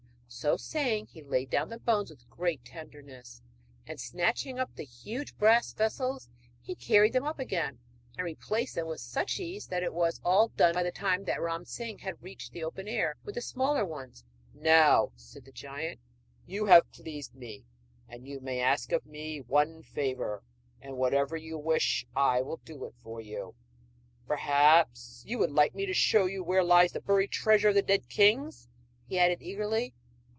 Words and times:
So 0.33 0.55
saying, 0.55 1.07
he 1.07 1.21
laid 1.21 1.49
down 1.49 1.67
the 1.69 1.77
bones 1.77 2.09
with 2.09 2.27
great 2.29 2.63
tenderness, 2.63 3.41
and 3.85 3.99
snatching 3.99 4.57
up 4.59 4.73
the 4.73 4.85
huge 4.85 5.37
brass 5.37 5.73
vessels, 5.73 6.29
carried 6.79 7.11
them 7.11 7.25
up 7.25 7.37
again, 7.37 7.79
and 8.17 8.23
replaced 8.23 8.75
them 8.75 8.87
with 8.87 9.01
such 9.01 9.41
ease 9.41 9.67
that 9.67 9.83
it 9.83 9.93
was 9.93 10.21
all 10.23 10.47
done 10.47 10.73
by 10.73 10.83
the 10.83 10.91
time 10.91 11.25
that 11.25 11.41
Ram 11.41 11.65
Singh 11.65 11.99
had 11.99 12.23
reached 12.23 12.53
the 12.53 12.63
open 12.63 12.87
air 12.87 13.17
with 13.25 13.35
the 13.35 13.41
smaller 13.41 13.83
ones. 13.83 14.23
'Now,' 14.53 15.11
said 15.17 15.43
the 15.43 15.51
giant, 15.51 15.99
'you 16.45 16.65
have 16.67 16.89
pleased 16.93 17.35
me, 17.35 17.65
and 18.07 18.25
you 18.25 18.39
may 18.39 18.61
ask 18.61 18.93
of 18.93 19.05
me 19.05 19.41
one 19.41 19.83
favour, 19.83 20.43
and 20.79 20.95
whatever 20.95 21.35
you 21.35 21.57
wish 21.57 22.05
I 22.15 22.41
will 22.41 22.61
do 22.63 22.85
it 22.85 22.95
for 23.03 23.19
you. 23.19 23.55
Perhaps 24.25 25.25
you 25.27 25.39
would 25.39 25.51
like 25.51 25.75
me 25.75 25.85
to 25.87 25.93
show 25.93 26.25
you 26.25 26.41
where 26.41 26.63
lies 26.63 26.93
buried 26.93 27.31
the 27.31 27.33
treasure 27.33 27.67
of 27.69 27.85
dead 27.85 28.07
kings?' 28.07 28.69
he 29.05 29.19
added 29.19 29.41
eagerly. 29.41 29.93